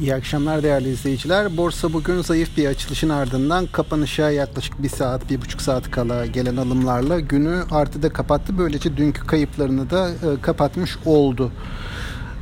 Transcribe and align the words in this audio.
İyi 0.00 0.14
akşamlar 0.14 0.62
değerli 0.62 0.88
izleyiciler. 0.88 1.56
Borsa 1.56 1.92
bugün 1.92 2.22
zayıf 2.22 2.56
bir 2.56 2.66
açılışın 2.66 3.08
ardından 3.08 3.66
kapanışa 3.66 4.30
yaklaşık 4.30 4.82
bir 4.82 4.88
saat, 4.88 5.30
bir 5.30 5.40
buçuk 5.40 5.62
saat 5.62 5.90
kala 5.90 6.26
gelen 6.26 6.56
alımlarla 6.56 7.20
günü 7.20 7.62
artıda 7.70 8.12
kapattı. 8.12 8.58
Böylece 8.58 8.96
dünkü 8.96 9.26
kayıplarını 9.26 9.90
da 9.90 10.10
e, 10.10 10.40
kapatmış 10.42 10.96
oldu. 11.04 11.52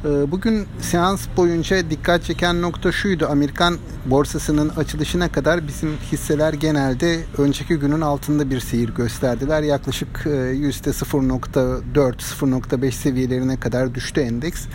E, 0.04 0.30
bugün 0.30 0.66
seans 0.80 1.26
boyunca 1.36 1.90
dikkat 1.90 2.24
çeken 2.24 2.62
nokta 2.62 2.92
şuydu. 2.92 3.26
Amerikan 3.30 3.76
borsasının 4.06 4.68
açılışına 4.68 5.32
kadar 5.32 5.68
bizim 5.68 5.96
hisseler 6.12 6.52
genelde 6.52 7.20
önceki 7.38 7.76
günün 7.76 8.00
altında 8.00 8.50
bir 8.50 8.60
seyir 8.60 8.88
gösterdiler. 8.88 9.62
Yaklaşık 9.62 10.08
%0.4-0.5 10.24 12.86
e, 12.86 12.92
seviyelerine 12.92 13.60
kadar 13.60 13.94
düştü 13.94 14.20
endeks. 14.20 14.66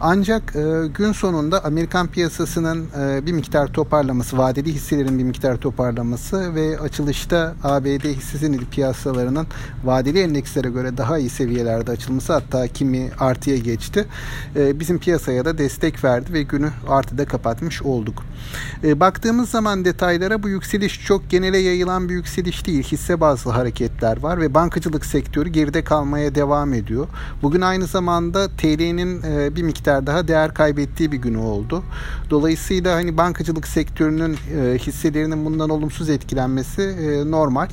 Ancak 0.00 0.56
e, 0.56 0.86
gün 0.94 1.12
sonunda 1.12 1.64
Amerikan 1.64 2.06
piyasasının 2.06 2.86
e, 3.00 3.26
bir 3.26 3.32
miktar 3.32 3.72
toparlaması, 3.72 4.38
vadeli 4.38 4.72
hisselerin 4.72 5.18
bir 5.18 5.24
miktar 5.24 5.56
toparlaması 5.56 6.54
ve 6.54 6.80
açılışta 6.80 7.54
ABD 7.62 8.04
hisse 8.04 8.38
senedi 8.38 8.64
piyasalarının 8.70 9.46
vadeli 9.84 10.20
endekslere 10.20 10.70
göre 10.70 10.96
daha 10.96 11.18
iyi 11.18 11.30
seviyelerde 11.30 11.90
açılması 11.90 12.32
hatta 12.32 12.68
kimi 12.68 13.10
artıya 13.18 13.56
geçti. 13.56 14.06
E, 14.56 14.80
bizim 14.80 14.98
piyasaya 14.98 15.44
da 15.44 15.58
destek 15.58 16.04
verdi 16.04 16.32
ve 16.32 16.42
günü 16.42 16.70
artıda 16.88 17.24
kapatmış 17.24 17.82
olduk. 17.82 18.22
E, 18.84 19.00
baktığımız 19.00 19.50
zaman 19.50 19.84
detaylara 19.84 20.42
bu 20.42 20.48
yükseliş 20.48 21.04
çok 21.04 21.30
genele 21.30 21.58
yayılan 21.58 22.08
bir 22.08 22.14
yükseliş 22.14 22.66
değil. 22.66 22.82
Hisse 22.82 23.20
bazlı 23.20 23.50
hareketler 23.50 24.22
var 24.22 24.40
ve 24.40 24.54
bankacılık 24.54 25.06
sektörü 25.06 25.48
geride 25.48 25.84
kalmaya 25.84 26.34
devam 26.34 26.74
ediyor. 26.74 27.06
Bugün 27.42 27.60
aynı 27.60 27.86
zamanda 27.86 28.48
TL'nin 28.48 29.22
e, 29.22 29.56
bir 29.56 29.62
miktar 29.62 29.87
miktar 29.88 30.06
daha 30.06 30.28
değer 30.28 30.54
kaybettiği 30.54 31.12
bir 31.12 31.16
günü 31.16 31.38
oldu. 31.38 31.82
Dolayısıyla 32.30 32.94
hani 32.94 33.16
bankacılık 33.16 33.66
sektörünün 33.66 34.36
e, 34.56 34.78
hisselerinin 34.78 35.44
bundan 35.44 35.70
olumsuz 35.70 36.10
etkilenmesi 36.10 36.82
e, 36.82 37.30
normal. 37.30 37.68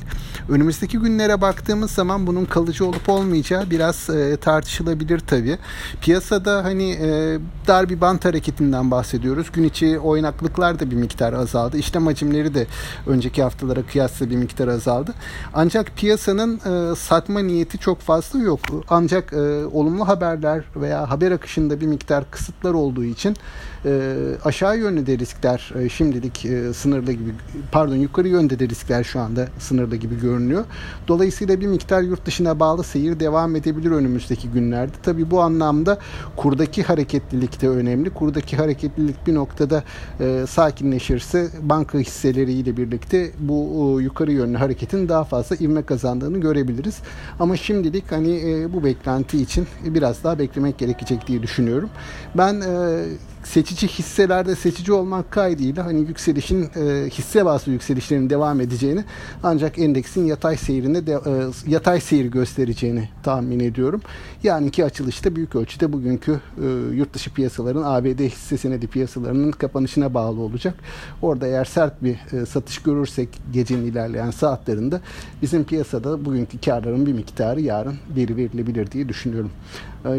Önümüzdeki 0.48 0.98
günlere 0.98 1.40
baktığımız 1.40 1.90
zaman 1.90 2.26
bunun 2.26 2.44
kalıcı 2.44 2.86
olup 2.86 3.08
olmayacağı 3.08 3.70
biraz 3.70 4.10
e, 4.10 4.36
tartışılabilir 4.36 5.18
tabii. 5.18 5.58
Piyasada 6.00 6.64
hani 6.64 6.90
e, 6.90 7.38
dar 7.66 7.88
bir 7.88 8.00
bant 8.00 8.24
hareketinden 8.24 8.90
bahsediyoruz. 8.90 9.52
Gün 9.52 9.64
içi 9.64 9.98
oynaklıklar 9.98 10.80
da 10.80 10.90
bir 10.90 10.96
miktar 10.96 11.32
azaldı. 11.32 11.78
İşlem 11.78 12.06
hacimleri 12.06 12.54
de 12.54 12.66
önceki 13.06 13.42
haftalara 13.42 13.82
kıyasla 13.82 14.30
bir 14.30 14.36
miktar 14.36 14.68
azaldı. 14.68 15.14
Ancak 15.54 15.96
piyasanın 15.96 16.56
e, 16.56 16.96
satma 16.96 17.40
niyeti 17.40 17.78
çok 17.78 18.00
fazla 18.00 18.38
yok. 18.38 18.60
Ancak 18.88 19.32
e, 19.32 19.66
olumlu 19.66 20.08
haberler 20.08 20.64
veya 20.76 21.10
haber 21.10 21.32
akışında 21.32 21.80
bir 21.80 21.86
miktar 21.86 22.05
miktar 22.06 22.30
kısıtlar 22.30 22.74
olduğu 22.74 23.04
için 23.04 23.36
e, 23.84 24.12
aşağı 24.44 24.78
yönlü 24.78 25.06
de 25.06 25.18
riskler 25.18 25.72
e, 25.78 25.88
şimdilik 25.88 26.44
e, 26.44 26.72
sınırlı 26.72 27.12
gibi 27.12 27.30
pardon 27.72 27.94
yukarı 27.94 28.28
yönde 28.28 28.58
de 28.58 28.68
riskler 28.68 29.04
şu 29.04 29.20
anda 29.20 29.48
sınırlı 29.58 29.96
gibi 29.96 30.20
görünüyor. 30.20 30.64
Dolayısıyla 31.08 31.60
bir 31.60 31.66
miktar 31.66 32.02
yurt 32.02 32.26
dışına 32.26 32.60
bağlı 32.60 32.84
seyir 32.84 33.20
devam 33.20 33.56
edebilir 33.56 33.90
önümüzdeki 33.90 34.48
günlerde. 34.48 34.92
Tabi 35.02 35.30
bu 35.30 35.40
anlamda 35.40 35.98
kurdaki 36.36 36.82
hareketlilik 36.82 37.62
de 37.62 37.68
önemli. 37.68 38.10
Kurdaki 38.10 38.56
hareketlilik 38.56 39.26
bir 39.26 39.34
noktada 39.34 39.84
e, 40.20 40.44
sakinleşirse 40.48 41.48
banka 41.62 41.98
hisseleriyle 41.98 42.76
birlikte 42.76 43.30
bu 43.38 43.98
e, 44.00 44.02
yukarı 44.02 44.32
yönlü 44.32 44.56
hareketin 44.56 45.08
daha 45.08 45.24
fazla 45.24 45.56
ivme 45.56 45.82
kazandığını 45.82 46.38
görebiliriz. 46.38 46.98
Ama 47.40 47.56
şimdilik 47.56 48.12
hani 48.12 48.40
e, 48.50 48.72
bu 48.72 48.84
beklenti 48.84 49.42
için 49.42 49.66
biraz 49.84 50.24
daha 50.24 50.38
beklemek 50.38 50.78
gerekecek 50.78 51.26
diye 51.26 51.42
düşünüyorum. 51.42 51.90
Ben 52.34 52.62
e, 52.62 53.18
seçici 53.46 53.88
hisselerde 53.88 54.56
seçici 54.56 54.92
olmak 54.92 55.30
kaydıyla 55.30 55.86
hani 55.86 56.00
yükselişin 56.00 56.62
e, 56.62 57.10
hisse 57.10 57.44
bazlı 57.44 57.72
yükselişlerin 57.72 58.30
devam 58.30 58.60
edeceğini 58.60 59.04
ancak 59.42 59.78
endeksin 59.78 60.24
yatay 60.24 60.56
seyrinde 60.56 61.06
de, 61.06 61.12
e, 61.12 61.32
yatay 61.66 62.00
seyir 62.00 62.24
göstereceğini 62.24 63.08
tahmin 63.22 63.60
ediyorum. 63.60 64.02
Yani 64.42 64.70
ki 64.70 64.84
açılışta 64.84 65.36
büyük 65.36 65.56
ölçüde 65.56 65.92
bugünkü 65.92 66.40
e, 66.62 66.66
yurt 66.94 67.14
dışı 67.14 67.34
piyasaların 67.34 67.82
ABD 67.82 68.20
hisse 68.20 68.58
senedi 68.58 68.86
piyasalarının 68.86 69.50
kapanışına 69.50 70.14
bağlı 70.14 70.40
olacak. 70.40 70.74
Orada 71.22 71.46
eğer 71.46 71.64
sert 71.64 72.02
bir 72.02 72.18
satış 72.46 72.78
görürsek 72.78 73.28
gecenin 73.52 73.84
ilerleyen 73.84 74.30
saatlerinde 74.30 75.00
bizim 75.42 75.64
piyasada 75.64 76.24
bugünkü 76.24 76.60
karların 76.60 77.06
bir 77.06 77.12
miktarı 77.12 77.60
yarın 77.60 77.94
geri 78.14 78.36
verilebilir 78.36 78.90
diye 78.90 79.08
düşünüyorum. 79.08 79.50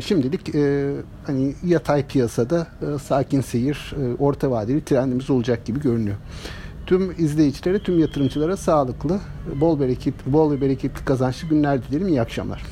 Şimdilik 0.01 0.53
hani 1.27 1.55
yatay 1.65 2.07
piyasada 2.07 2.67
e, 2.81 2.99
sakin 3.17 3.41
seyir, 3.41 3.93
e, 4.01 4.15
orta 4.19 4.51
vadeli 4.51 4.85
trendimiz 4.85 5.29
olacak 5.29 5.65
gibi 5.65 5.79
görünüyor. 5.79 6.17
Tüm 6.85 7.11
izleyicilere, 7.17 7.79
tüm 7.79 7.99
yatırımcılara 7.99 8.57
sağlıklı, 8.57 9.19
bol 9.61 9.79
bereketli, 9.79 10.33
bol 10.33 10.51
ve 10.51 10.61
bereketli 10.61 11.05
kazançlı 11.05 11.47
günler 11.47 11.83
dilerim. 11.83 12.07
İyi 12.07 12.21
akşamlar. 12.21 12.63